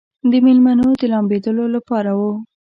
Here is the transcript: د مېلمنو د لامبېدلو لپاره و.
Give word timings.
د 0.31 0.33
مېلمنو 0.45 0.87
د 1.01 1.03
لامبېدلو 1.13 1.65
لپاره 1.75 2.11
و. 2.19 2.21